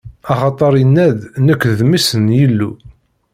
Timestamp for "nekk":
1.45-1.63